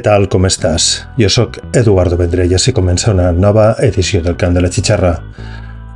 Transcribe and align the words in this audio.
Què 0.00 0.06
tal, 0.06 0.22
com 0.32 0.46
estàs? 0.48 0.84
Jo 1.20 1.28
sóc 1.28 1.58
Eduardo 1.76 2.16
Vendrell 2.16 2.54
i 2.56 2.72
comença 2.72 3.10
una 3.12 3.26
nova 3.36 3.74
edició 3.84 4.22
del 4.24 4.38
Cant 4.40 4.54
de 4.56 4.62
la 4.64 4.70
Xixarra. 4.72 5.10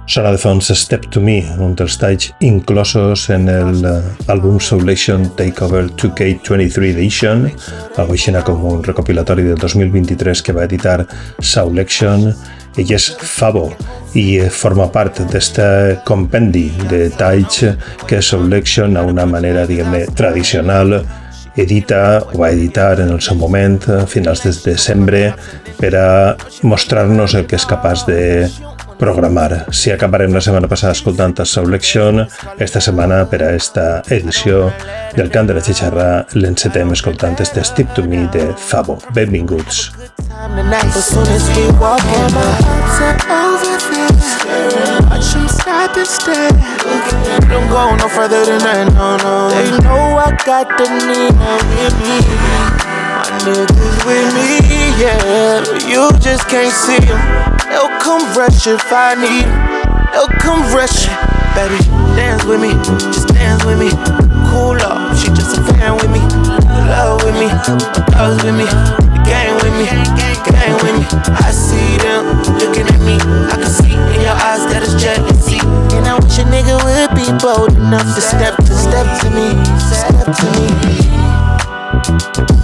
Sona 0.04 0.34
de 0.34 0.36
fons 0.42 0.68
Step 0.76 1.06
to 1.08 1.22
Me, 1.24 1.38
un 1.56 1.72
dels 1.72 1.96
talls 1.96 2.26
inclosos 2.44 3.24
en 3.32 3.48
l'àlbum 3.48 4.60
Soulation 4.60 5.24
Takeover 5.38 5.86
2K23 5.88 6.90
Edition, 6.90 7.48
algo 7.96 8.12
així 8.12 8.36
com 8.44 8.68
un 8.74 8.84
recopilatori 8.84 9.48
del 9.48 9.56
2023 9.56 10.44
que 10.44 10.52
va 10.52 10.68
editar 10.68 11.06
Soulation. 11.40 12.28
Ell 12.76 12.92
és 12.92 13.08
Fabo 13.16 13.70
i 14.20 14.42
forma 14.50 14.90
part 14.92 15.24
d'aquest 15.24 16.04
compendi 16.04 16.68
de 16.92 17.06
talls 17.08 17.64
que 18.04 18.20
Soulation 18.20 18.98
a 18.98 19.08
una 19.08 19.24
manera, 19.24 19.64
diguem-ne, 19.64 20.04
tradicional 20.12 21.00
edita 21.56 22.22
o 22.32 22.38
va 22.40 22.50
editar 22.50 23.00
en 23.00 23.10
el 23.14 23.20
seu 23.22 23.38
moment 23.38 23.78
a 23.88 24.04
finals 24.10 24.44
de 24.44 24.54
desembre 24.64 25.24
per 25.78 25.94
a 25.98 26.08
mostrar-nos 26.62 27.34
el 27.34 27.46
que 27.46 27.58
és 27.58 27.66
capaç 27.68 28.06
de 28.08 28.20
programar. 28.98 29.66
Si 29.74 29.92
acabarem 29.92 30.32
la 30.34 30.42
setmana 30.44 30.70
passada 30.70 30.94
escoltant 30.94 31.34
a 31.42 31.46
Selection, 31.48 32.24
esta 32.58 32.80
setmana 32.80 33.24
per 33.30 33.42
a 33.42 33.52
esta 33.54 34.02
edició 34.08 34.70
del 35.16 35.30
Cant 35.34 35.50
de 35.50 35.58
la 35.58 35.64
Xixarra 35.64 36.10
l'encetem 36.38 36.94
escoltant 36.94 37.40
este 37.40 37.64
Step 37.64 37.94
to 37.94 38.06
Me 38.08 38.26
de 38.32 38.52
Fabo. 38.56 38.98
Benvinguts. 39.14 39.90
Watch 45.08 45.32
them 45.32 45.48
stop 45.48 45.96
and 45.96 46.06
stare. 46.06 46.50
Don't 47.48 47.68
go 47.72 47.96
no 47.96 48.08
further 48.08 48.44
than 48.44 48.60
that, 48.60 48.92
no, 48.92 49.16
no. 49.24 49.48
They 49.48 49.72
know 49.80 50.20
I 50.20 50.36
got 50.44 50.68
the 50.76 50.84
Nina 50.84 51.56
with 51.80 51.96
me. 51.96 52.20
My 53.24 53.40
niggas 53.40 54.04
with 54.04 54.28
me, 54.36 54.60
yeah. 55.00 55.64
You 55.88 56.12
just 56.20 56.44
can't 56.48 56.72
see 56.72 57.00
them. 57.00 57.16
They'll 57.72 57.88
come 58.04 58.28
rush 58.36 58.66
if 58.66 58.92
I 58.92 59.14
need 59.16 59.48
them. 59.48 60.12
They'll 60.12 60.28
come 60.44 60.60
rush. 60.76 61.08
Baby, 61.56 61.80
dance 62.20 62.44
with 62.44 62.60
me, 62.60 62.74
just 63.08 63.28
dance 63.28 63.64
with 63.64 63.78
me. 63.78 63.88
Cool 64.52 64.76
off, 64.82 65.16
she 65.16 65.28
just 65.28 65.56
a 65.56 65.62
fan 65.72 65.96
with 65.96 66.10
me. 66.12 66.20
Love 66.92 67.24
with 67.24 67.34
me, 67.40 67.48
dogs 68.12 68.44
with 68.44 68.54
me, 68.54 68.66
gang 69.24 69.54
with 69.56 69.74
me, 69.74 69.86
gang 70.46 70.74
with 70.84 70.94
me. 71.00 71.06
I 71.40 71.50
see 71.50 71.98
them 71.98 72.42
looking 72.60 72.86
at 72.86 73.00
me, 73.00 73.16
I 73.50 73.56
can 73.56 73.70
see 73.70 73.94
in 74.14 74.20
your 74.20 74.36
eyes 74.36 74.64
that 74.70 74.82
it's 74.82 74.94
jealousy. 75.00 75.60
And 75.96 76.06
I 76.06 76.14
wish 76.20 76.38
a 76.38 76.44
nigga 76.44 76.76
would 76.84 77.10
be 77.16 77.26
bold 77.42 77.72
enough 77.76 78.14
to 78.14 78.20
step 78.20 78.56
to 78.56 78.74
step 78.74 79.06
to 79.20 79.30
me, 79.30 79.56
step 79.80 80.26
to 80.36 80.46
me. 82.58 82.63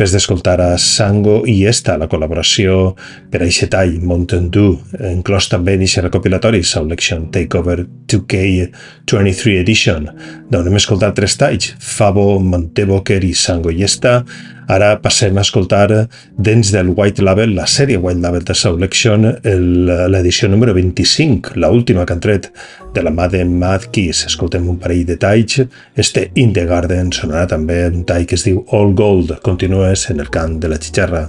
Després 0.00 0.14
d'escoltar 0.16 0.54
a 0.64 0.78
Sango 0.80 1.42
i 1.44 1.58
Esta, 1.68 1.92
la 2.00 2.06
col·laboració 2.08 2.94
per 3.28 3.42
a 3.44 3.48
tall, 3.68 3.98
Mountain 4.00 4.46
Dew, 4.48 4.78
inclòs 4.96 5.50
també 5.52 5.74
en 5.76 5.84
aquest 5.84 6.00
recopilatori 6.06 6.62
Selection 6.64 7.26
Takeover 7.28 7.84
2K23 8.08 9.58
Edition, 9.60 10.08
d'on 10.48 10.70
hem 10.70 10.78
escoltat 10.80 11.18
tres 11.20 11.36
talls, 11.36 11.74
Fabo, 11.76 12.40
Monteboker 12.40 13.20
i 13.28 13.34
Sango 13.36 13.68
i 13.68 13.84
Esta, 13.84 14.22
Ara 14.70 14.92
passem 15.02 15.34
a 15.34 15.42
escoltar 15.42 15.88
dents 16.38 16.68
del 16.70 16.92
White 16.94 17.24
Label, 17.26 17.56
la 17.56 17.66
sèrie 17.66 17.98
White 17.98 18.22
Label 18.22 18.44
de 18.46 18.54
Selection, 18.54 19.26
l'edició 20.12 20.46
número 20.48 20.74
25, 20.76 21.56
la 21.58 21.72
última 21.74 22.04
que 22.06 22.14
han 22.14 22.22
tret 22.22 22.46
de 22.94 23.02
la 23.02 23.10
mà 23.10 23.26
de 23.32 23.42
Mad 23.44 23.88
Kiss. 23.90 24.28
Escoltem 24.28 24.68
un 24.70 24.78
parell 24.78 25.02
de 25.08 25.16
talls. 25.18 25.64
Este 25.98 26.28
In 26.38 26.54
the 26.54 26.68
Garden 26.70 27.10
sonarà 27.10 27.48
també 27.50 27.80
un 27.88 28.04
tall 28.06 28.28
que 28.30 28.38
es 28.38 28.46
diu 28.46 28.62
All 28.70 28.94
Gold. 28.94 29.40
Continues 29.90 30.10
en 30.10 30.20
el 30.20 30.30
cant 30.30 30.60
de 30.62 30.68
la 30.68 30.76
xixarra. 30.78 31.22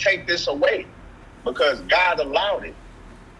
Take 0.00 0.26
this 0.26 0.48
away 0.48 0.86
because 1.44 1.80
God 1.82 2.20
allowed 2.20 2.64
it. 2.64 2.76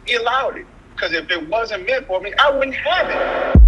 He 0.05 0.15
allowed 0.17 0.59
it. 0.59 0.67
Because 0.95 1.13
if 1.13 1.31
it 1.31 1.49
wasn't 1.49 1.87
meant 1.87 2.07
for 2.07 2.21
me, 2.21 2.33
I 2.39 2.51
wouldn't 2.51 2.77
have 2.77 3.11
it. 3.11 3.60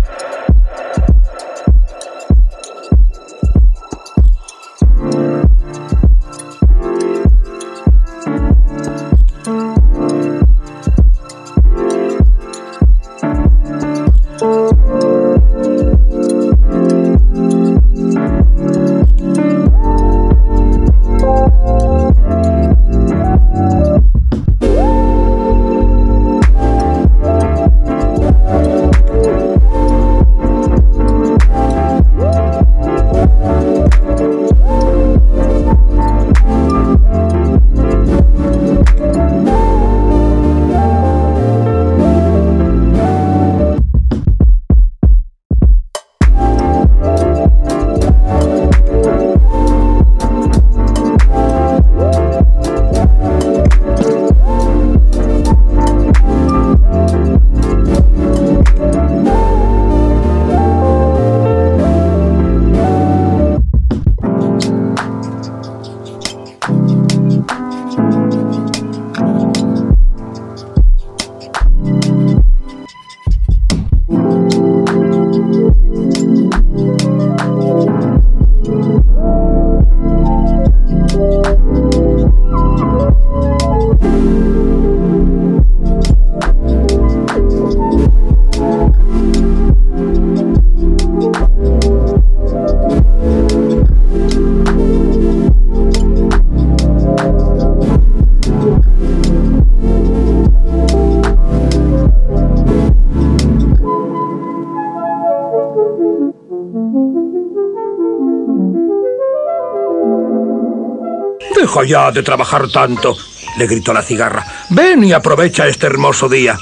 Deja 111.73 111.85
ya 111.87 112.11
de 112.13 112.23
trabajar 112.23 112.69
tanto, 112.69 113.17
le 113.57 113.67
gritó 113.67 113.95
la 113.95 114.03
cigarra. 114.03 114.45
Ven 114.69 115.05
y 115.05 115.13
aprovecha 115.15 115.67
este 115.67 115.87
hermoso 115.87 116.29
día. 116.29 116.59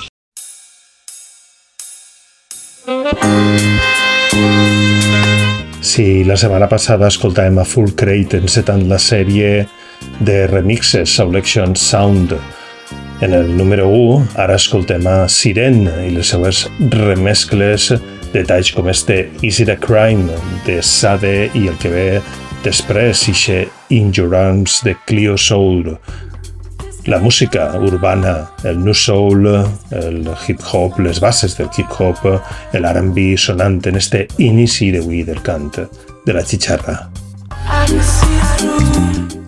Si 5.81 6.23
la 6.23 6.37
setmana 6.37 6.69
passada 6.71 7.09
escoltàvem 7.11 7.59
a 7.59 7.64
Full 7.67 7.97
Crate 7.99 8.38
encetant 8.38 8.85
la 8.87 9.00
sèrie 9.02 9.67
de 10.21 10.37
remixes 10.47 11.17
Selection 11.17 11.75
Sound 11.75 12.37
en 13.21 13.35
el 13.35 13.57
número 13.57 13.88
1, 13.88 14.37
ara 14.38 14.61
escoltem 14.62 15.09
a 15.11 15.25
Siren 15.26 15.88
i 16.05 16.12
les 16.14 16.31
seues 16.31 16.69
remescles 16.95 17.90
de 18.31 18.45
talls 18.47 18.71
com 18.79 18.87
este 18.95 19.25
Is 19.43 19.59
It 19.59 19.75
a 19.75 19.76
Crime 19.83 20.38
de 20.69 20.79
Sade 20.87 21.50
i 21.50 21.67
el 21.67 21.75
que 21.83 21.90
ve 21.90 22.07
després 22.64 23.29
ixe 23.31 23.62
In 23.90 24.11
Your 24.17 24.35
Arms 24.37 24.81
de 24.85 24.97
Clio 25.07 25.37
Soul. 25.37 25.97
la 27.07 27.19
música 27.19 27.73
urbana, 27.79 28.50
el 28.62 28.85
new 28.85 28.95
soul, 28.95 29.47
el 29.90 30.29
hip 30.47 30.61
hop, 30.73 30.99
les 30.99 31.19
bases 31.21 31.57
del 31.57 31.69
hip 31.76 31.88
hop, 31.99 32.19
el 32.73 32.85
R&B 32.85 33.37
sonant 33.37 33.81
en 33.87 33.97
este 33.97 34.29
inici 34.38 34.90
d'avui 34.93 35.25
del 35.25 35.40
cant, 35.43 35.73
de 36.26 36.33
la 36.33 36.45
xixarra. 36.45 37.11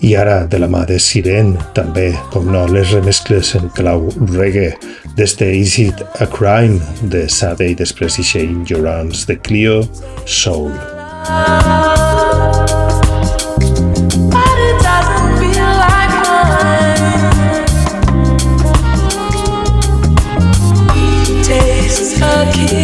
I 0.03 0.15
ara, 0.19 0.47
de 0.51 0.59
la 0.59 0.67
mà 0.67 0.83
de 0.89 0.99
Siren, 0.99 1.55
també, 1.77 2.09
com 2.33 2.51
no, 2.51 2.65
les 2.67 2.91
remescles 2.97 3.55
en 3.61 3.71
clau 3.77 4.09
reggae 4.33 4.73
d'este 5.15 5.47
Is 5.55 5.79
It 5.79 6.03
a 6.19 6.27
Crime 6.27 6.81
de 7.03 7.29
Sade 7.31 7.71
i 7.71 7.79
després 7.79 8.19
ixe 8.19 8.43
In 8.43 8.65
Your 8.67 8.89
Arms 8.91 9.27
de 9.31 9.39
Clio 9.39 9.83
Soul. 10.27 10.75
Ja 11.29 12.82
lucky 22.45 22.82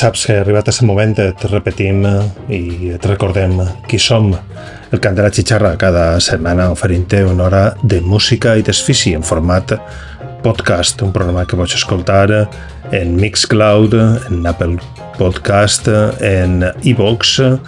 saps 0.00 0.22
que 0.24 0.34
arribat 0.40 0.64
a 0.64 0.70
aquest 0.70 0.86
moment 0.88 1.18
et 1.20 1.42
repetim 1.50 2.04
i 2.48 2.92
et 2.94 3.04
recordem 3.04 3.58
qui 3.88 3.98
som. 4.00 4.30
El 4.90 5.00
Cant 5.02 5.16
de 5.16 5.26
la 5.26 5.32
Xixarra 5.34 5.74
cada 5.80 6.04
setmana 6.24 6.70
oferint-te 6.72 7.20
una 7.28 7.44
hora 7.48 7.62
de 7.82 8.00
música 8.00 8.54
i 8.56 8.64
desfici 8.64 9.12
en 9.12 9.26
format 9.26 9.74
podcast, 10.40 11.02
un 11.04 11.12
programa 11.12 11.44
que 11.44 11.58
pots 11.58 11.76
escoltar 11.76 12.30
en 12.96 13.12
Mixcloud, 13.16 13.94
en 14.30 14.46
Apple 14.48 14.78
Podcast, 15.18 15.90
en 16.20 16.64
iVoox, 16.80 17.58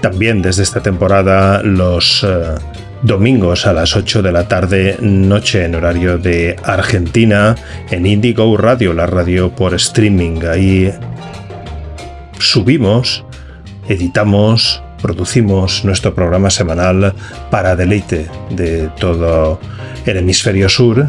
también 0.00 0.42
desde 0.42 0.62
esta 0.62 0.80
temporada 0.80 1.60
los 1.64 2.22
eh, 2.22 2.54
domingos 3.02 3.66
a 3.66 3.72
las 3.72 3.96
8 3.96 4.22
de 4.22 4.30
la 4.30 4.46
tarde, 4.46 4.96
noche 5.00 5.64
en 5.64 5.74
horario 5.74 6.18
de 6.18 6.54
Argentina, 6.62 7.56
en 7.90 8.06
Indigo 8.06 8.56
Radio, 8.56 8.92
la 8.92 9.06
radio 9.06 9.50
por 9.50 9.74
streaming. 9.74 10.44
Ahí 10.44 10.94
subimos, 12.50 13.24
editamos, 13.88 14.82
producimos 15.02 15.84
nuestro 15.84 16.14
programa 16.14 16.50
semanal 16.50 17.14
para 17.50 17.76
deleite 17.76 18.26
de 18.50 18.88
todo 18.98 19.60
el 20.06 20.16
hemisferio 20.16 20.68
sur. 20.68 21.08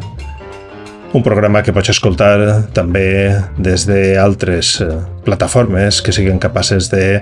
Un 1.14 1.24
programa 1.24 1.62
que 1.64 1.72
pots 1.72 1.94
escoltar 1.94 2.66
també 2.76 3.32
des 3.56 3.86
d'altres 3.88 4.74
eh, 4.84 4.90
plataformes 5.24 6.02
que 6.04 6.12
siguin 6.12 6.42
capaces 6.44 6.90
de 6.92 7.22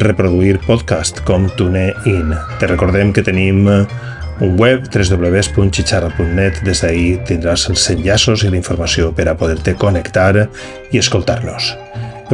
reproduir 0.00 0.62
podcast 0.64 1.20
com 1.28 1.50
TuneIn. 1.58 2.32
Te 2.56 2.70
recordem 2.72 3.12
que 3.12 3.26
tenim 3.26 3.68
un 4.40 4.56
web 4.56 4.88
www.xicharra.net 4.88 6.64
des 6.64 6.80
d'ahir 6.82 7.20
tindràs 7.28 7.68
els 7.68 7.84
enllaços 7.92 8.48
i 8.48 8.50
la 8.50 8.58
informació 8.58 9.12
per 9.12 9.28
a 9.28 9.36
poder-te 9.36 9.76
connectar 9.76 10.48
i 10.90 11.04
escoltar-nos. 11.04 11.74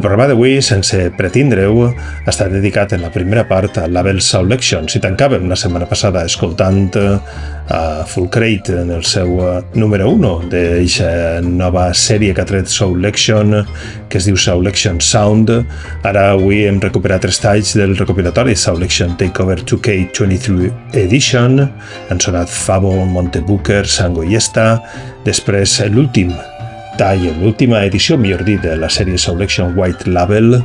El 0.01 0.05
programa 0.07 0.31
d'avui, 0.31 0.55
sense 0.65 0.97
pretindre-ho, 1.13 1.91
està 2.31 2.47
dedicat 2.49 2.95
en 2.97 3.03
la 3.05 3.11
primera 3.13 3.43
part 3.45 3.77
a 3.77 3.83
Label 3.85 4.23
Selection. 4.25 4.87
Si 4.89 4.97
tancàvem 5.05 5.45
la 5.51 5.59
setmana 5.61 5.85
passada 5.91 6.23
escoltant 6.25 6.87
a 6.97 7.03
uh, 7.21 8.07
Full 8.09 8.31
Crate 8.33 8.79
en 8.81 8.95
el 8.97 9.05
seu 9.05 9.35
uh, 9.45 9.59
número 9.77 10.07
1 10.09 10.31
d'aquesta 10.55 11.11
nova 11.45 11.91
sèrie 11.93 12.33
que 12.33 12.41
ha 12.41 12.49
tret 12.49 12.73
Selection, 12.73 13.53
que 14.09 14.23
es 14.23 14.29
diu 14.31 14.41
Selection 14.41 15.03
Sound, 15.05 15.53
ara 16.09 16.31
avui 16.31 16.63
hem 16.65 16.81
recuperat 16.81 17.21
tres 17.27 17.43
talls 17.45 17.75
del 17.77 17.93
recopilatori 17.99 18.57
Selection 18.57 19.13
Takeover 19.21 19.59
2K23 19.61 20.97
Edition, 21.03 21.61
han 22.09 22.25
sonat 22.25 22.49
Fabo, 22.49 22.97
Montebooker, 23.05 23.85
Sango 23.85 24.25
i 24.25 24.41
Esta, 24.41 24.71
després 25.29 25.77
l'últim 25.93 26.33
tall 27.01 27.23
en 27.31 27.39
l'última 27.41 27.81
edició, 27.89 28.19
millor 28.21 28.43
dit, 28.45 28.61
de 28.61 28.75
la 28.77 28.91
sèrie 28.93 29.17
Selection 29.19 29.73
White 29.79 30.11
Label 30.13 30.59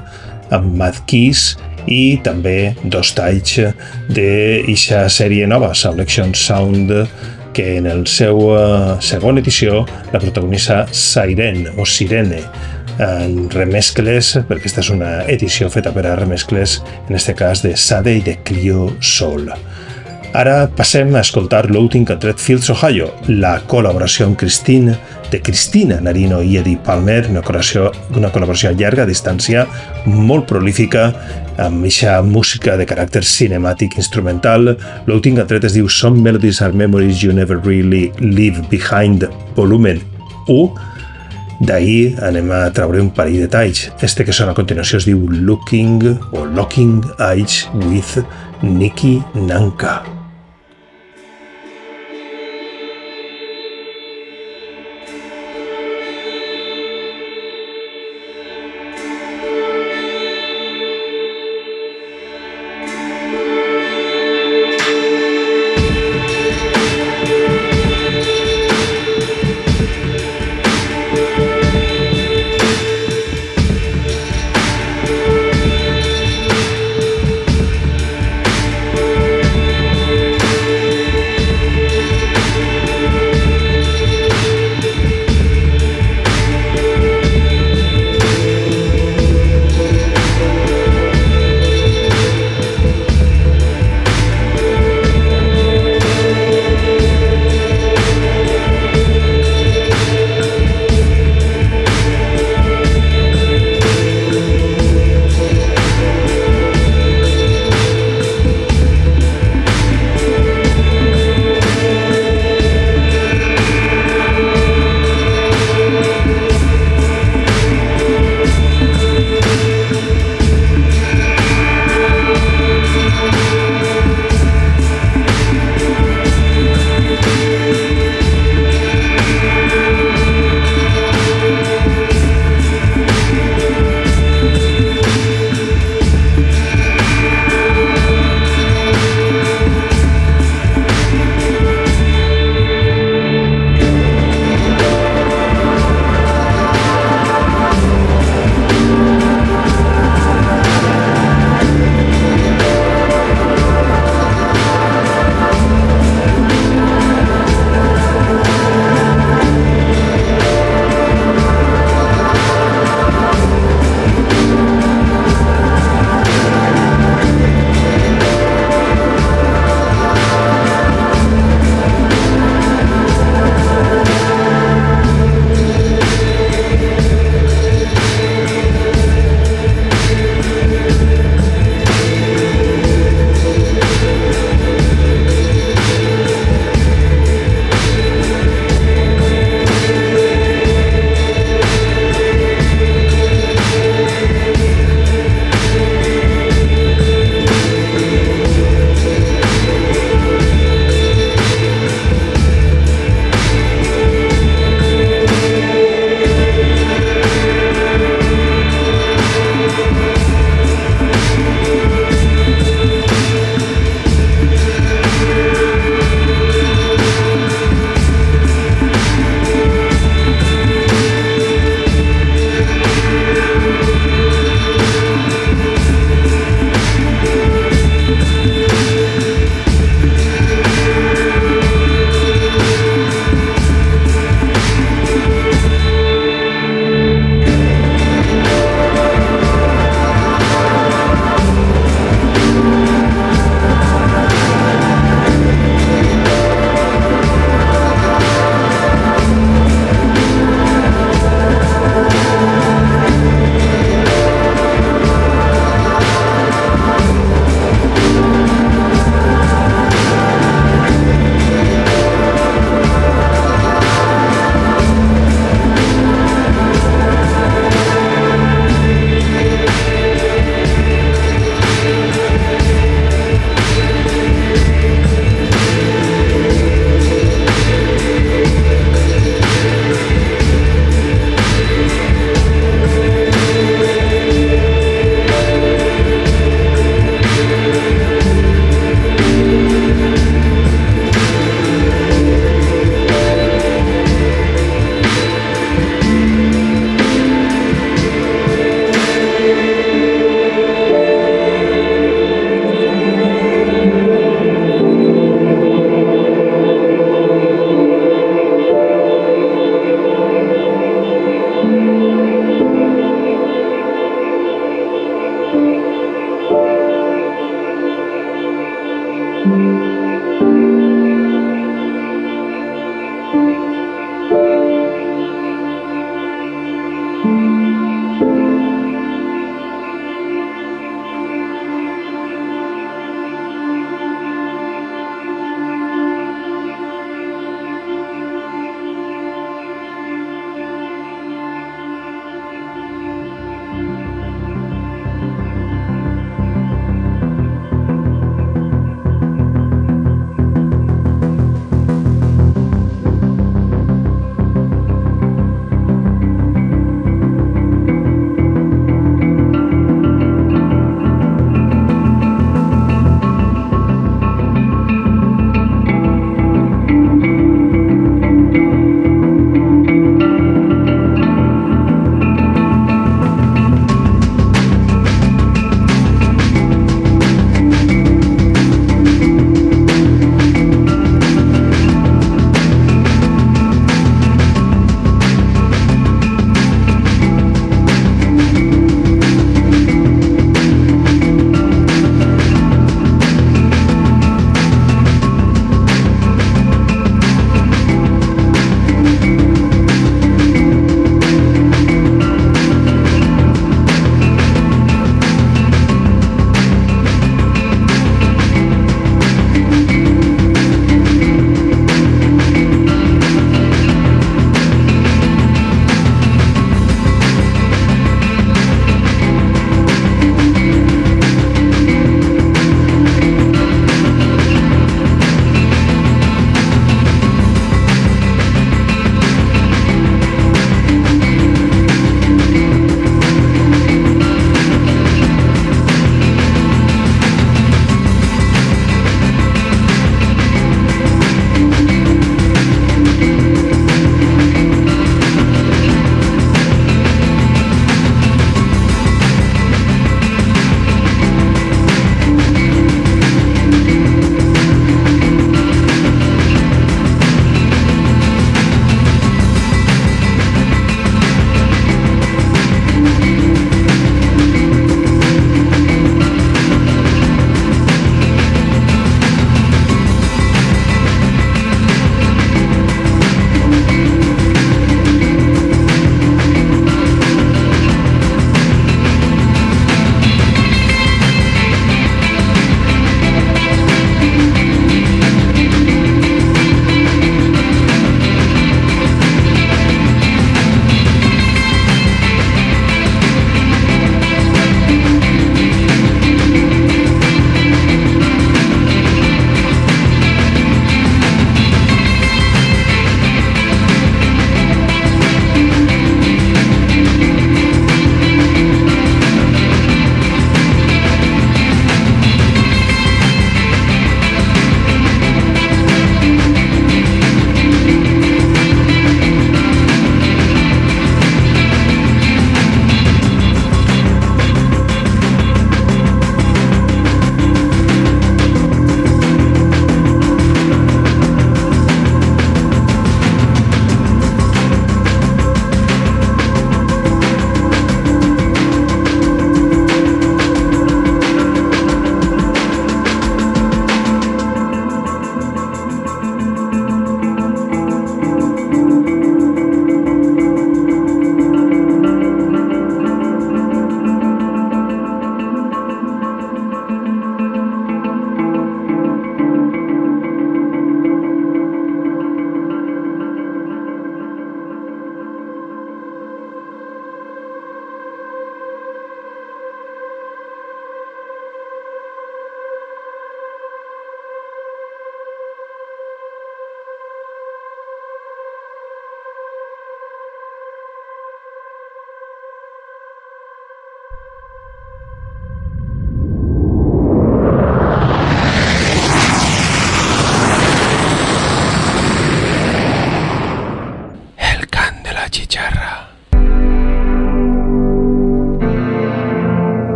amb 0.56 0.76
Mad 0.76 0.98
Keys 1.08 1.54
i 1.88 2.18
també 2.26 2.74
dos 2.84 3.14
talls 3.16 3.56
d'eixa 4.12 5.06
sèrie 5.12 5.48
nova, 5.48 5.72
Selection 5.78 6.34
Sound, 6.36 6.92
que 7.56 7.78
en 7.78 7.88
el 7.88 8.04
seu 8.12 8.42
uh, 8.50 8.98
segona 9.00 9.40
edició 9.40 9.86
la 10.12 10.20
protagonista 10.20 10.84
Siren 10.92 11.70
o 11.78 11.88
Sirene 11.88 12.42
en 13.00 13.48
remescles, 13.52 14.36
perquè 14.48 14.66
aquesta 14.66 14.84
és 14.84 14.92
una 14.92 15.14
edició 15.32 15.72
feta 15.72 15.96
per 15.96 16.04
a 16.10 16.18
remescles, 16.20 16.82
en 17.08 17.16
este 17.16 17.36
cas 17.36 17.64
de 17.64 17.76
Sade 17.80 18.20
i 18.20 18.24
de 18.24 18.38
Clio 18.44 18.90
Soul. 19.00 19.52
Ara 20.36 20.66
passem 20.68 21.14
a 21.16 21.22
escoltar 21.24 21.62
l'últim 21.72 22.04
que 22.04 22.12
ha 22.16 22.20
tret 22.20 22.42
Fields 22.44 22.68
Ohio, 22.74 23.08
la 23.32 23.54
col·laboració 23.72 24.28
amb 24.28 24.36
Christine 24.40 24.98
de 25.36 25.42
Cristina 25.42 26.00
Narino 26.00 26.42
i 26.42 26.56
Eddie 26.56 26.80
Palmer, 26.80 27.26
una 27.28 27.42
col·laboració, 27.44 27.90
una 28.16 28.30
col·laboració 28.32 28.72
a 28.72 29.06
distància, 29.06 29.66
molt 30.08 30.48
prolífica, 30.48 31.10
amb 31.60 31.84
aquesta 31.84 32.22
música 32.24 32.78
de 32.80 32.86
caràcter 32.88 33.24
cinemàtic 33.24 33.98
instrumental. 34.00 34.78
L'últim 35.08 35.36
que 35.36 35.44
tret 35.50 35.68
es 35.68 35.76
diu 35.76 35.90
Some 35.90 36.24
Melodies 36.24 36.62
are 36.62 36.72
Memories 36.72 37.22
You 37.24 37.34
Never 37.34 37.60
Really 37.66 38.14
Leave 38.20 38.64
Behind, 38.72 39.28
volumen 39.60 40.00
1, 40.48 40.72
D'ahir 41.68 42.18
anem 42.24 42.50
a 42.52 42.66
treure 42.76 43.00
un 43.04 43.12
parell 43.16 43.44
de 43.44 43.52
talls. 43.52 43.90
Este 44.04 44.24
que 44.24 44.36
sona 44.36 44.56
a 44.56 44.60
continuació 44.60 45.00
es 45.00 45.08
diu 45.08 45.28
Looking 45.28 46.04
o 46.32 46.48
Locking 46.48 47.00
Eyes 47.20 47.64
with 47.88 48.20
Nikki 48.64 49.18
Nanka. 49.36 50.15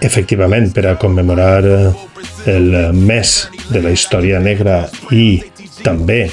Efectivament, 0.00 0.70
per 0.72 0.86
a 0.88 0.96
commemorar 0.96 1.64
eh, 1.68 1.92
el 2.48 2.70
mes 2.96 3.34
de 3.68 3.82
la 3.84 3.92
història 3.92 4.40
negra 4.40 4.86
i 5.12 5.42
també 5.84 6.24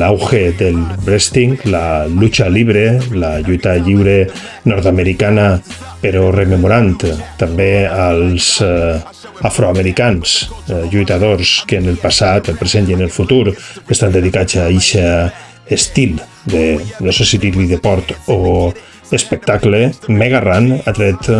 l'auge 0.00 0.52
del 0.56 0.78
wrestling, 1.04 1.56
la 1.72 2.06
lucha 2.08 2.48
libre, 2.48 3.00
la 3.12 3.38
lluita 3.40 3.74
lliure 3.76 4.30
nord-americana, 4.64 5.60
però 6.00 6.30
rememorant 6.32 6.94
també 7.40 7.86
als 7.88 8.58
eh, 8.64 9.00
afroamericans, 9.48 10.36
eh, 10.68 10.84
lluitadors 10.92 11.62
que 11.66 11.80
en 11.80 11.88
el 11.88 11.98
passat, 12.00 12.48
el 12.52 12.60
present 12.60 12.88
i 12.88 12.96
en 12.96 13.04
el 13.04 13.12
futur 13.12 13.50
estan 13.88 14.12
dedicats 14.12 14.56
a 14.56 14.68
aquest 14.68 15.70
estil 15.70 16.16
de, 16.50 16.80
no 17.00 17.12
sé 17.12 17.24
si 17.24 17.38
dir-li 17.38 17.68
de 17.70 17.78
port 17.78 18.12
o 18.32 18.72
espectacle, 19.12 19.90
Mega 20.08 20.40
Run 20.40 20.72
ha 20.84 20.94
tret 20.96 21.30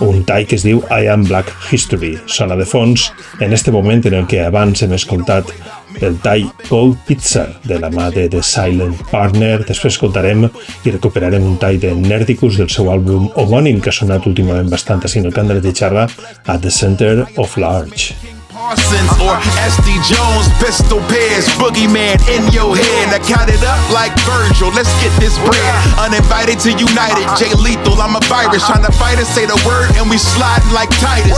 un 0.00 0.22
tall 0.24 0.46
que 0.48 0.56
es 0.58 0.64
diu 0.66 0.82
I 0.90 1.08
Am 1.12 1.26
Black 1.28 1.52
History. 1.70 2.16
Sona 2.26 2.56
de 2.56 2.66
fons 2.68 3.10
en 3.40 3.52
este 3.52 3.72
moment 3.74 4.04
en 4.06 4.18
el 4.22 4.26
que 4.26 4.42
abans 4.44 4.82
hem 4.82 4.94
escoltat 4.96 5.52
el 6.00 6.18
tall 6.24 6.48
Cold 6.68 6.96
Pizza 7.06 7.46
de 7.64 7.78
la 7.78 7.90
mà 7.92 8.08
de 8.10 8.28
The 8.32 8.42
Silent 8.42 8.98
Partner. 9.10 9.60
Després 9.68 9.94
escoltarem 9.94 10.46
i 10.48 10.90
recuperarem 10.90 11.46
un 11.46 11.58
tall 11.62 11.80
de 11.82 11.94
Nerdicus 11.94 12.58
del 12.60 12.72
seu 12.72 12.90
àlbum 12.92 13.30
homònim 13.36 13.80
que 13.80 13.92
ha 13.92 14.00
sonat 14.00 14.26
últimament 14.26 14.72
bastant 14.72 15.02
el 15.02 15.32
cant 15.32 15.48
de 15.48 15.60
la 15.60 15.74
xarra 15.74 16.08
at 16.46 16.60
the 16.62 16.70
Center 16.70 17.26
of 17.36 17.56
Large. 17.56 18.31
Parsons 18.72 19.12
or 19.20 19.36
SD 19.68 20.00
Jones, 20.00 20.48
pistol 20.56 21.04
pairs, 21.12 21.44
boogeyman 21.60 22.16
in 22.24 22.40
your 22.56 22.72
head. 22.72 23.12
I 23.12 23.20
count 23.20 23.52
it 23.52 23.60
up 23.60 23.76
like 23.92 24.16
Virgil, 24.24 24.72
let's 24.72 24.88
get 25.04 25.12
this 25.20 25.36
bread. 25.44 25.76
Uninvited 26.00 26.56
to 26.64 26.72
United, 26.72 27.28
Jay 27.36 27.52
Lethal, 27.60 28.00
I'm 28.00 28.16
a 28.16 28.24
virus. 28.32 28.64
Trying 28.64 28.88
to 28.88 28.94
fight 28.96 29.20
us, 29.20 29.28
say 29.28 29.44
the 29.44 29.60
word, 29.68 29.92
and 30.00 30.08
we 30.08 30.16
sliding 30.16 30.72
like 30.72 30.88
Titus. 31.04 31.36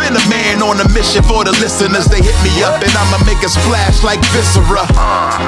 Been 0.00 0.16
a 0.16 0.24
man 0.32 0.64
on 0.64 0.80
a 0.80 0.88
mission 0.96 1.20
for 1.28 1.44
the 1.44 1.52
listeners, 1.60 2.08
they 2.08 2.24
hit 2.24 2.36
me 2.40 2.64
up, 2.64 2.80
and 2.80 2.92
I'ma 2.96 3.20
make 3.28 3.44
a 3.44 3.50
splash 3.52 4.00
like 4.00 4.24
Viscera. 4.32 4.88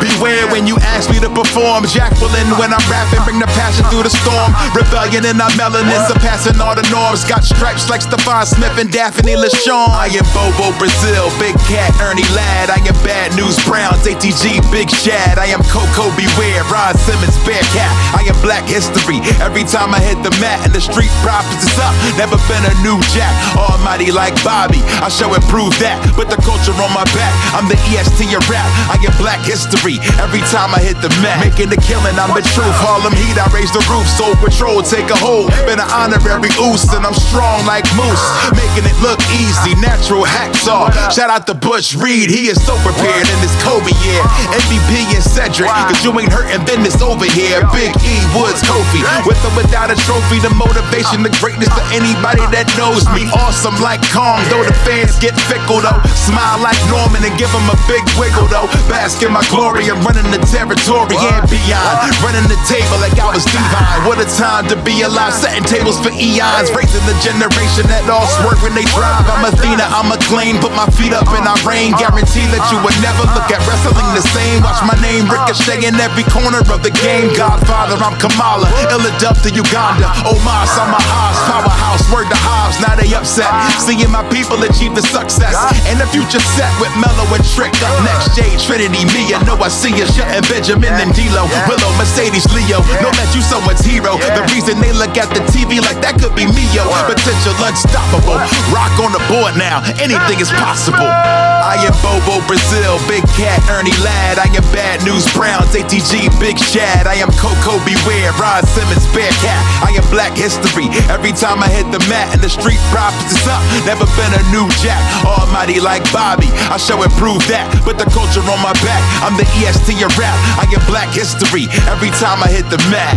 Beware 0.04 0.44
when 0.52 0.68
you 0.68 0.76
ask 0.84 1.08
me 1.08 1.16
to 1.24 1.32
perform. 1.32 1.88
Jacqueline, 1.88 2.52
when 2.60 2.76
I'm 2.76 2.84
rapping, 2.92 3.24
bring 3.24 3.40
the 3.40 3.48
passion 3.56 3.88
through 3.88 4.04
the 4.04 4.12
storm. 4.12 4.52
Rebellion 4.76 5.24
in 5.24 5.40
our 5.40 5.48
melanin, 5.56 5.96
surpassing 6.12 6.60
all 6.60 6.76
the 6.76 6.84
norms. 6.92 7.24
Got 7.24 7.40
stripes 7.40 7.88
like 7.88 8.04
Stephon 8.04 8.44
Smith 8.44 8.76
and 8.76 8.92
Daphne 8.92 9.32
LaShawn. 9.32 9.88
I 9.96 10.12
am 10.12 10.28
Bobo 10.36 10.76
Brazil. 10.76 11.05
Brazil, 11.06 11.30
Big 11.38 11.54
Cat, 11.70 11.94
Ernie 12.02 12.26
Ladd. 12.34 12.66
I 12.66 12.82
am 12.82 12.98
Bad 13.06 13.30
News 13.38 13.54
Browns, 13.62 14.02
ATG, 14.02 14.58
Big 14.74 14.90
Shad. 14.90 15.38
I 15.38 15.46
am 15.54 15.62
Coco 15.70 16.10
Beware, 16.18 16.66
Ron 16.66 16.98
Simmons, 16.98 17.38
Bearcat. 17.46 17.94
I 18.10 18.26
am 18.26 18.34
Black 18.42 18.66
History. 18.66 19.22
Every 19.38 19.62
time 19.62 19.94
I 19.94 20.02
hit 20.02 20.18
the 20.26 20.34
mat 20.42 20.66
and 20.66 20.74
the 20.74 20.82
street 20.82 21.14
profits 21.22 21.62
is 21.62 21.78
up, 21.78 21.94
never 22.18 22.34
been 22.50 22.64
a 22.66 22.74
new 22.82 22.98
jack. 23.14 23.30
Almighty 23.54 24.10
like 24.10 24.34
Bobby, 24.42 24.82
I 24.98 25.06
and 25.06 25.46
prove 25.46 25.78
that. 25.78 26.02
With 26.18 26.26
the 26.26 26.42
culture 26.42 26.74
on 26.74 26.90
my 26.90 27.06
back, 27.14 27.34
I'm 27.54 27.70
the 27.70 27.78
EST 27.94 28.26
of 28.34 28.42
rap. 28.50 28.66
I 28.90 28.98
am 28.98 29.14
Black 29.14 29.38
History. 29.46 30.02
Every 30.18 30.42
time 30.50 30.74
I 30.74 30.82
hit 30.82 30.98
the 30.98 31.10
mat, 31.22 31.38
making 31.38 31.70
the 31.70 31.78
killing, 31.86 32.18
I'm 32.18 32.34
the 32.34 32.42
truth. 32.50 32.74
Harlem 32.82 33.14
Heat, 33.14 33.38
I 33.38 33.46
raise 33.54 33.70
the 33.70 33.82
roof. 33.86 34.10
Soul 34.10 34.34
Patrol, 34.42 34.82
take 34.82 35.06
a 35.14 35.18
hold. 35.22 35.54
Been 35.70 35.78
an 35.78 35.86
honorary 35.86 36.50
oos, 36.58 36.90
and 36.90 37.06
I'm 37.06 37.14
strong 37.14 37.62
like 37.62 37.86
Moose. 37.94 38.26
Making 38.58 38.90
it 38.90 38.98
look 38.98 39.22
easy, 39.38 39.78
natural 39.78 40.26
hacksaw. 40.26 40.85
Shout 41.10 41.30
out 41.30 41.46
to 41.46 41.54
Bush 41.54 41.94
Reed, 41.94 42.30
he 42.30 42.48
is 42.50 42.58
so 42.62 42.74
prepared 42.82 43.26
in 43.26 43.38
this 43.40 43.54
Kobe 43.62 43.92
year. 44.04 44.22
MVP 44.54 45.14
and 45.14 45.24
Cedric, 45.24 45.70
cause 45.70 46.02
you 46.04 46.12
ain't 46.18 46.32
hurting 46.32 46.62
business 46.66 47.02
over 47.02 47.26
here. 47.26 47.64
Big 47.74 47.92
E, 48.04 48.14
Woods, 48.36 48.62
Kofi. 48.62 49.02
With 49.26 49.40
or 49.42 49.54
without 49.56 49.90
a 49.90 49.96
trophy, 50.06 50.38
the 50.38 50.52
motivation, 50.54 51.22
the 51.22 51.32
greatness 51.42 51.70
to 51.74 51.82
anybody 51.90 52.44
that 52.54 52.70
knows 52.78 53.02
me. 53.16 53.26
Awesome 53.34 53.74
like 53.82 54.02
Kong, 54.14 54.38
though 54.52 54.62
the 54.62 54.76
fans 54.86 55.18
get 55.18 55.34
fickle 55.50 55.82
though. 55.82 55.98
Smile 56.14 56.62
like 56.62 56.78
Norman 56.92 57.24
and 57.24 57.34
give 57.34 57.50
him 57.50 57.66
a 57.66 57.78
big 57.90 58.04
wiggle 58.20 58.46
though. 58.46 58.68
Bask 58.86 59.24
in 59.24 59.32
my 59.34 59.42
glory, 59.50 59.88
I'm 59.90 59.98
running 60.04 60.28
the 60.30 60.42
territory 60.46 61.18
and 61.18 61.44
beyond. 61.50 62.12
Running 62.22 62.46
the 62.46 62.58
table 62.68 63.00
like 63.02 63.16
I 63.18 63.32
was 63.32 63.42
divine. 63.48 64.06
What 64.06 64.20
a 64.22 64.28
time 64.36 64.68
to 64.70 64.76
be 64.86 65.02
alive, 65.02 65.34
setting 65.34 65.64
tables 65.64 65.98
for 65.98 66.12
eons. 66.12 66.70
Raising 66.76 67.02
the 67.08 67.16
generation 67.24 67.88
that 67.90 68.06
all 68.12 68.28
swerve 68.38 68.60
when 68.62 68.76
they 68.76 68.86
drive. 68.94 69.24
I'm 69.26 69.42
Athena, 69.48 69.88
I'm 69.90 70.12
a 70.12 70.18
claim, 70.28 70.60
put 70.60 70.75
my 70.76 70.86
feet 70.92 71.16
up 71.16 71.26
in 71.32 71.42
our 71.48 71.56
rain. 71.64 71.96
Guarantee 71.96 72.44
that 72.52 72.60
you 72.68 72.76
would 72.84 72.94
never 73.00 73.24
look 73.32 73.48
at 73.48 73.64
wrestling 73.64 74.04
the 74.12 74.20
same. 74.36 74.60
Watch 74.60 74.84
my 74.84 74.94
name 75.00 75.24
ricochet 75.24 75.88
in 75.88 75.96
every 75.96 76.22
corner 76.28 76.60
of 76.60 76.84
the 76.84 76.92
game. 76.92 77.32
Godfather, 77.32 77.96
I'm 77.96 78.12
Kamala. 78.20 78.68
Illidub 78.92 79.40
to 79.40 79.50
Uganda. 79.50 80.12
Omar, 80.28 80.68
I'm 80.68 80.92
a 80.92 81.00
Haas. 81.00 81.38
Powerhouse, 81.48 82.04
word 82.12 82.28
to 82.28 82.38
Hobbs. 82.44 82.76
Now 82.84 82.92
they 82.92 83.08
upset. 83.16 83.48
Seeing 83.80 84.12
my 84.12 84.20
people 84.28 84.60
achieve 84.60 84.92
the 84.92 85.00
success. 85.00 85.56
And 85.88 85.96
the 85.96 86.06
future 86.12 86.44
set 86.54 86.68
with 86.76 86.92
Mellow 87.00 87.24
and 87.32 87.44
Trick. 87.56 87.72
Up 87.80 87.96
next, 88.04 88.36
Jade, 88.36 88.60
Trinity, 88.60 89.08
Mia. 89.16 89.40
Know 89.48 89.56
I 89.56 89.72
see 89.72 89.96
you. 89.96 90.04
Shutting 90.12 90.44
Benjamin 90.44 90.92
and 90.92 91.16
D'Lo. 91.16 91.48
Willow, 91.64 91.92
Mercedes, 91.96 92.44
Leo. 92.52 92.84
Know 93.00 93.12
that 93.16 93.32
you 93.32 93.40
someone's 93.40 93.80
hero. 93.80 94.20
The 94.20 94.44
reason 94.52 94.76
they 94.84 94.92
look 94.92 95.16
at 95.16 95.32
the 95.32 95.40
TV 95.48 95.80
like 95.80 96.04
that 96.04 96.20
could 96.20 96.36
be 96.36 96.44
me, 96.44 96.68
yo. 96.76 96.84
Potential 97.08 97.56
unstoppable. 97.64 98.36
Rock 98.68 98.92
on 99.00 99.16
the 99.16 99.24
board 99.32 99.56
now. 99.56 99.80
Anything 99.96 100.36
is 100.36 100.52
possible 100.52 100.65
possible. 100.66 101.06
I 101.06 101.78
am 101.86 101.94
Bobo 102.02 102.42
Brazil, 102.50 102.98
Big 103.06 103.22
Cat, 103.38 103.62
Ernie 103.70 103.94
Ladd. 104.02 104.42
I 104.42 104.50
am 104.50 104.66
Bad 104.74 104.98
News 105.06 105.22
Browns, 105.30 105.70
ATG, 105.78 106.26
Big 106.42 106.58
Shad. 106.58 107.06
I 107.06 107.22
am 107.22 107.30
Coco 107.38 107.78
Beware, 107.86 108.34
Ron 108.34 108.66
Simmons, 108.66 109.06
Bearcat. 109.14 109.62
I 109.86 109.94
am 109.94 110.02
Black 110.10 110.34
History. 110.34 110.90
Every 111.06 111.30
time 111.30 111.62
I 111.62 111.70
hit 111.70 111.86
the 111.94 112.02
mat 112.10 112.34
and 112.34 112.42
the 112.42 112.50
street 112.50 112.82
profits 112.90 113.38
is 113.38 113.46
up, 113.46 113.62
never 113.86 114.10
been 114.18 114.32
a 114.34 114.42
new 114.50 114.66
jack. 114.82 114.98
Almighty 115.22 115.78
like 115.78 116.02
Bobby, 116.10 116.50
I 116.66 116.82
show 116.82 116.98
and 116.98 117.14
prove 117.14 117.46
that. 117.46 117.70
Put 117.86 118.02
the 118.02 118.10
culture 118.10 118.42
on 118.50 118.58
my 118.58 118.74
back. 118.82 119.02
I'm 119.22 119.38
the 119.38 119.46
EST 119.62 120.02
of 120.02 120.10
rap. 120.18 120.34
I 120.58 120.66
am 120.66 120.82
Black 120.90 121.14
History. 121.14 121.70
Every 121.86 122.10
time 122.18 122.42
I 122.42 122.50
hit 122.50 122.66
the 122.74 122.82
mat. 122.90 123.14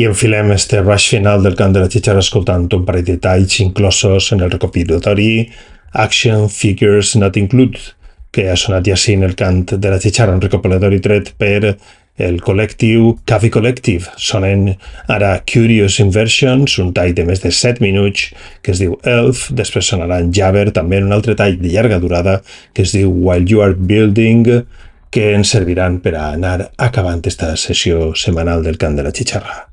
I 0.00 0.06
enfilem 0.06 0.50
este 0.52 0.80
rush 0.80 1.10
final 1.10 1.42
del 1.42 1.56
cant 1.58 1.74
de 1.76 1.80
la 1.82 1.88
xitxarra 1.92 2.22
escoltant 2.24 2.62
un 2.72 2.84
parell 2.88 3.04
de 3.04 3.18
talls 3.20 3.58
inclosos 3.60 4.30
en 4.32 4.40
el 4.40 4.50
recopilatori 4.54 5.50
Action 5.92 6.46
Figures 6.48 7.10
Not 7.20 7.36
Included, 7.36 7.90
que 8.32 8.46
ha 8.48 8.56
sonat 8.56 8.86
ja 8.88 8.96
en 9.12 9.26
el 9.28 9.34
cant 9.36 9.74
de 9.74 9.90
la 9.90 9.98
xitxarra, 10.00 10.32
un 10.32 10.40
recopilatori 10.40 11.02
tret 11.04 11.34
per 11.36 11.74
el 12.16 12.40
col·lectiu 12.40 13.18
Cavi 13.26 13.50
Collective. 13.50 14.08
Sonen 14.16 14.78
ara 15.06 15.34
Curious 15.44 15.98
Inversions, 16.00 16.78
un 16.78 16.94
tall 16.96 17.12
de 17.12 17.26
més 17.28 17.44
de 17.44 17.52
7 17.52 17.84
minuts 17.84 18.30
que 18.62 18.72
es 18.72 18.80
diu 18.80 18.96
Elf, 19.04 19.50
després 19.52 19.84
sonarà 19.92 20.22
en 20.24 20.32
Jabber, 20.32 20.70
també 20.72 21.02
un 21.04 21.12
altre 21.12 21.34
tall 21.36 21.58
de 21.60 21.74
llarga 21.74 22.00
durada 22.00 22.40
que 22.72 22.88
es 22.88 22.96
diu 22.96 23.12
While 23.12 23.44
You 23.44 23.66
Are 23.66 23.76
Building, 23.76 24.62
que 25.10 25.34
ens 25.34 25.52
serviran 25.52 26.00
per 26.00 26.14
a 26.16 26.30
anar 26.38 26.70
acabant 26.78 27.20
esta 27.26 27.52
sessió 27.56 28.14
setmanal 28.14 28.64
del 28.64 28.80
cant 28.80 28.96
de 28.96 29.04
la 29.04 29.12
xitxarra. 29.12 29.69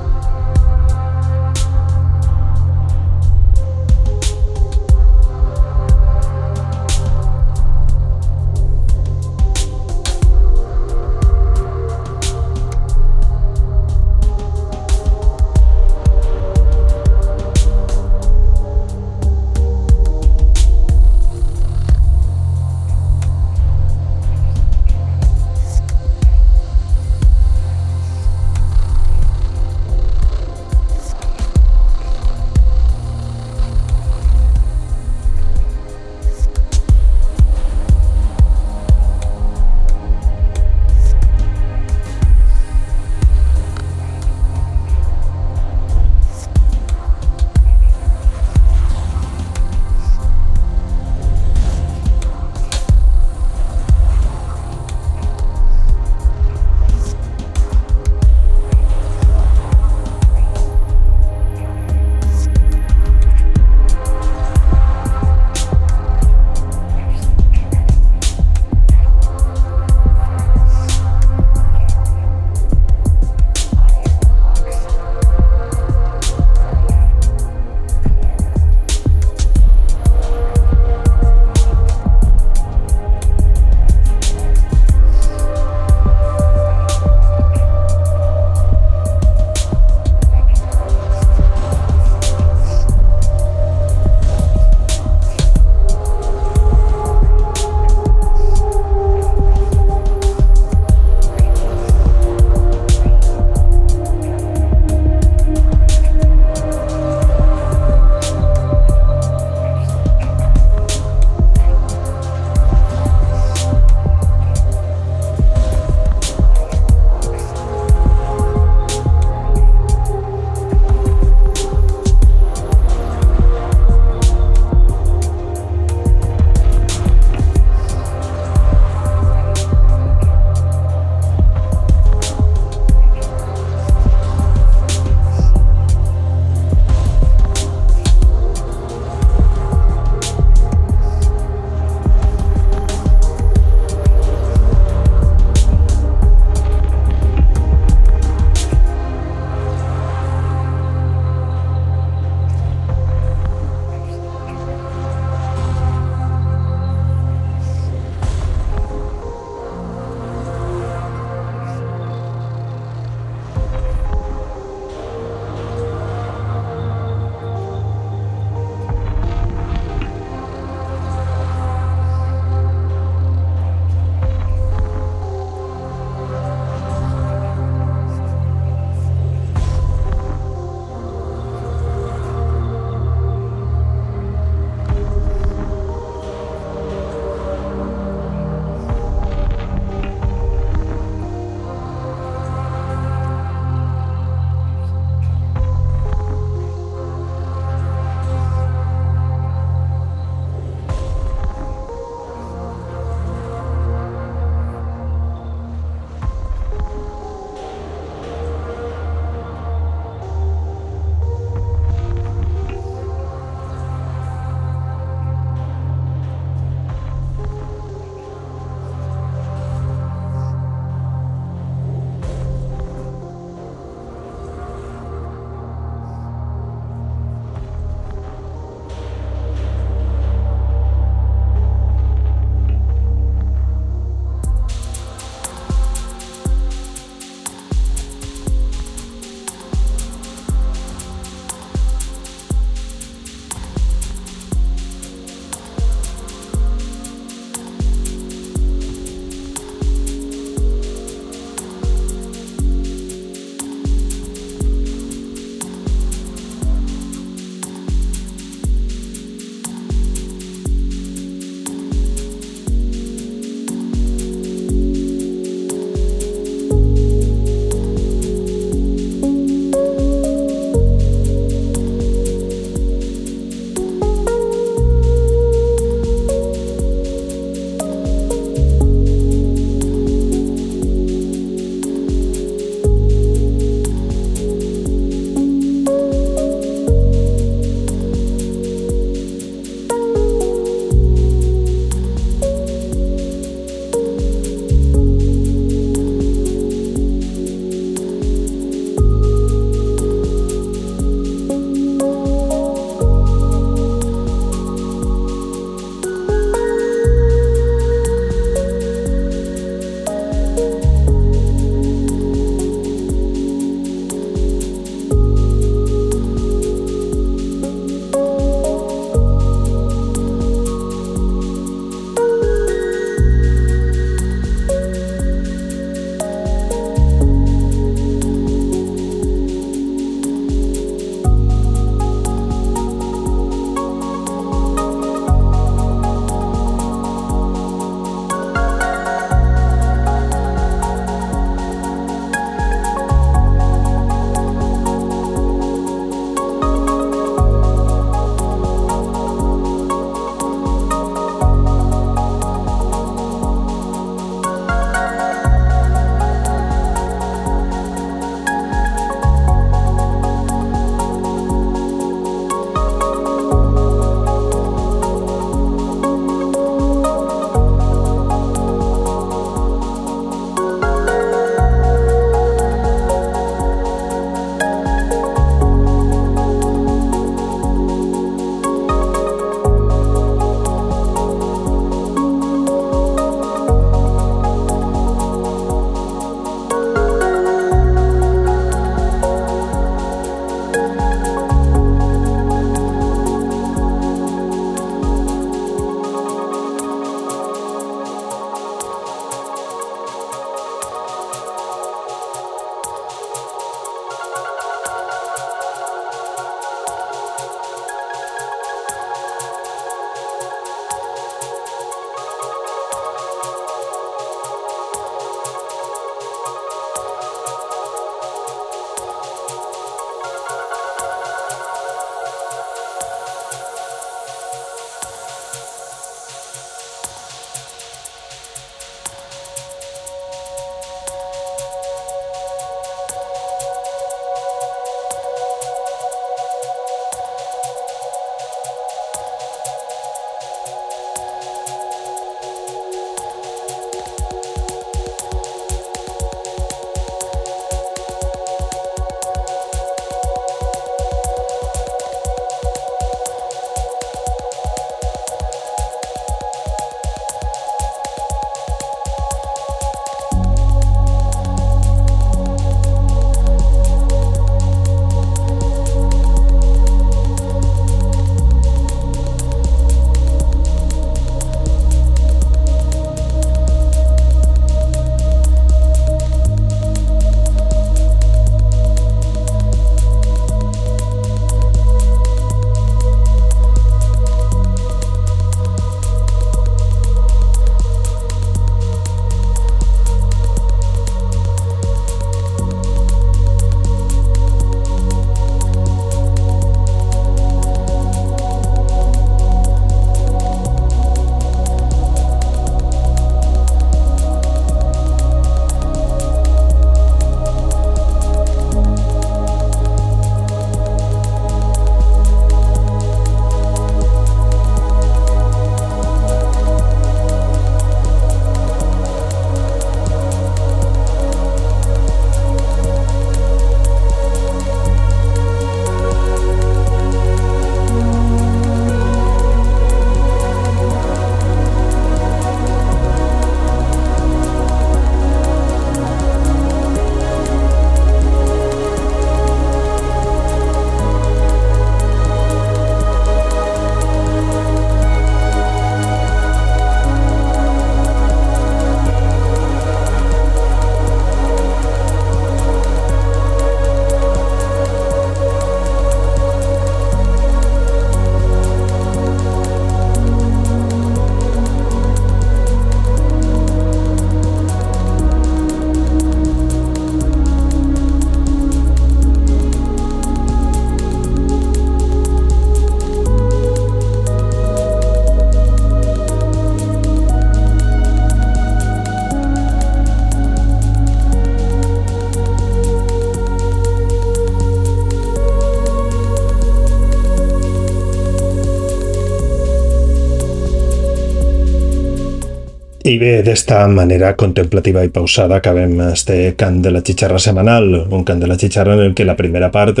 I 593.12 593.18
bé, 593.18 593.42
d'esta 593.44 593.82
manera 593.92 594.30
contemplativa 594.40 595.02
i 595.04 595.10
pausada 595.12 595.58
acabem 595.58 595.98
este 596.06 596.54
cant 596.56 596.78
de 596.80 596.92
la 596.94 597.02
xixarra 597.04 597.36
semanal, 597.42 597.90
un 598.08 598.22
cant 598.24 598.40
de 598.40 598.48
la 598.48 598.56
xixarra 598.56 598.94
en 598.96 599.02
el 599.04 599.12
que 599.18 599.26
la 599.28 599.34
primera 599.36 599.68
part 599.74 600.00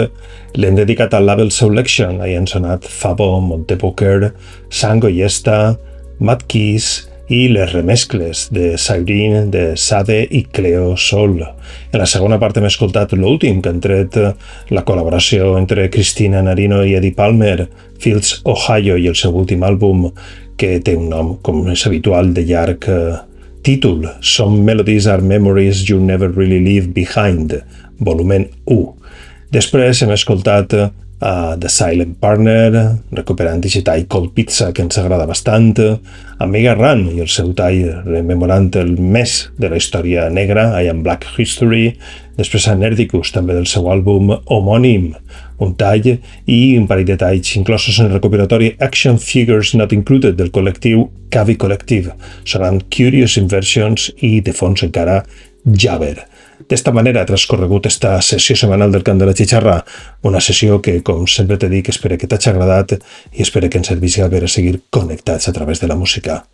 l'hem 0.56 0.78
dedicat 0.78 1.12
al 1.12 1.28
Label 1.28 1.52
Selection. 1.52 2.22
Ahí 2.22 2.38
han 2.38 2.48
sonat 2.48 2.88
Fabo, 2.88 3.34
Montepoker, 3.44 4.32
Sango 4.70 5.12
i 5.12 5.20
Esta, 5.28 5.74
Mad 6.20 6.46
Keys 6.48 6.92
i 7.28 7.46
les 7.52 7.74
remescles 7.74 8.46
de 8.52 8.78
Cyrene, 8.80 9.46
de 9.52 9.76
Sade 9.76 10.22
i 10.30 10.46
Cleo 10.48 10.96
Sol. 10.96 11.36
En 11.92 12.00
la 12.00 12.08
segona 12.08 12.40
part 12.40 12.56
hem 12.56 12.70
escoltat 12.70 13.12
l'últim 13.12 13.60
que 13.60 13.72
han 13.72 13.80
tret 13.84 14.16
la 14.72 14.86
col·laboració 14.88 15.58
entre 15.60 15.90
Cristina 15.92 16.40
Narino 16.44 16.80
i 16.84 16.96
Eddie 16.96 17.16
Palmer, 17.16 17.68
Fields 18.02 18.40
Ohio 18.48 18.96
i 18.98 19.06
el 19.06 19.16
seu 19.16 19.36
últim 19.38 19.62
àlbum 19.62 20.08
que 20.56 20.78
té 20.84 20.96
un 20.98 21.08
nom, 21.12 21.36
com 21.44 21.66
és 21.72 21.84
habitual, 21.88 22.32
de 22.36 22.44
llarg 22.48 22.88
eh, 22.90 23.20
títol, 23.62 24.08
Some 24.20 24.62
Melodies 24.66 25.06
are 25.06 25.22
Memories 25.22 25.84
You 25.88 26.00
Never 26.00 26.30
Really 26.30 26.60
Leave 26.64 26.92
Behind, 26.94 27.54
volumen 27.98 28.48
1. 28.66 28.82
Després 29.52 30.02
hem 30.02 30.10
escoltat 30.14 30.72
uh, 30.74 31.54
The 31.60 31.70
Silent 31.70 32.16
Partner, 32.22 32.72
recuperant 33.12 33.62
aquest 33.62 33.84
tall 33.86 34.06
Cold 34.10 34.32
Pizza 34.34 34.72
que 34.72 34.82
ens 34.82 34.98
agrada 34.98 35.28
bastant, 35.28 35.76
a 35.78 36.48
Mega 36.48 36.74
Run 36.74 37.04
i 37.12 37.22
el 37.22 37.30
seu 37.30 37.52
tall 37.54 37.84
rememorant 38.08 38.72
el 38.80 38.96
més 38.98 39.36
de 39.60 39.70
la 39.70 39.78
història 39.78 40.26
negra, 40.32 40.72
I 40.82 40.90
Am 40.90 41.04
Black 41.06 41.28
History, 41.36 41.92
després 42.38 42.66
Nerdicus, 42.80 43.30
també 43.36 43.54
del 43.54 43.68
seu 43.70 43.86
àlbum 43.92 44.34
homònim, 44.50 45.12
un 45.64 45.76
tall 45.78 46.08
i 46.10 46.58
un 46.78 46.88
parell 46.90 47.08
de 47.08 47.16
talls 47.20 47.54
inclosos 47.58 47.98
en 47.98 48.08
el 48.08 48.16
recopilatori 48.16 48.72
Action 48.80 49.18
Figures 49.18 49.74
Not 49.78 49.94
Included 49.96 50.36
del 50.38 50.52
col·lectiu 50.54 51.06
Cavi 51.32 51.56
Collective. 51.56 52.16
Seran 52.44 52.82
Curious 52.92 53.38
Inversions 53.40 54.10
i, 54.20 54.40
de 54.40 54.54
fons 54.56 54.84
encara, 54.86 55.22
Jabber. 55.64 56.16
D'esta 56.68 56.92
manera 56.94 57.22
ha 57.22 57.28
transcorregut 57.28 57.86
esta 57.90 58.14
sessió 58.22 58.56
setmanal 58.56 58.92
del 58.94 59.04
Cant 59.06 59.20
de 59.20 59.26
la 59.28 59.34
Xixarra, 59.36 59.80
una 60.28 60.40
sessió 60.40 60.80
que, 60.82 61.00
com 61.06 61.26
sempre 61.26 61.58
t'he 61.58 61.70
dit, 61.72 61.88
espero 61.90 62.18
que 62.18 62.30
t'hagi 62.30 62.52
agradat 62.52 62.96
i 62.96 63.42
espero 63.42 63.68
que 63.68 63.82
ens 63.82 63.90
per 63.92 64.44
a 64.44 64.48
seguir 64.48 64.80
connectats 64.90 65.48
a 65.48 65.52
través 65.52 65.80
de 65.80 65.88
la 65.88 65.96
música. 65.96 66.44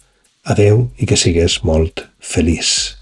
Adeu 0.45 0.89
i 0.99 1.07
que 1.07 1.17
sigues 1.17 1.63
molt 1.65 2.09
feliç. 2.21 2.98